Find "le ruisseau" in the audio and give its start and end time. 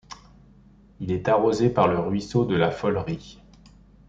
1.87-2.43